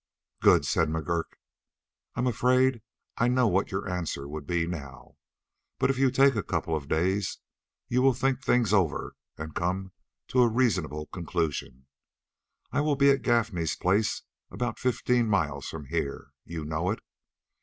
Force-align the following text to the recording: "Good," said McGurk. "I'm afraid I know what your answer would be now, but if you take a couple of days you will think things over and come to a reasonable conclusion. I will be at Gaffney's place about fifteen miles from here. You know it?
"Good," 0.41 0.65
said 0.65 0.87
McGurk. 0.89 1.33
"I'm 2.15 2.25
afraid 2.25 2.81
I 3.17 3.27
know 3.27 3.45
what 3.47 3.71
your 3.71 3.87
answer 3.87 4.27
would 4.27 4.47
be 4.47 4.65
now, 4.65 5.17
but 5.77 5.91
if 5.91 5.99
you 5.99 6.09
take 6.09 6.35
a 6.35 6.41
couple 6.41 6.75
of 6.75 6.87
days 6.87 7.37
you 7.87 8.01
will 8.01 8.15
think 8.15 8.41
things 8.41 8.73
over 8.73 9.15
and 9.37 9.53
come 9.53 9.91
to 10.29 10.41
a 10.41 10.47
reasonable 10.49 11.05
conclusion. 11.05 11.85
I 12.71 12.81
will 12.81 12.95
be 12.95 13.11
at 13.11 13.21
Gaffney's 13.21 13.75
place 13.75 14.23
about 14.49 14.79
fifteen 14.79 15.27
miles 15.29 15.67
from 15.67 15.85
here. 15.85 16.31
You 16.45 16.65
know 16.65 16.89
it? 16.89 17.01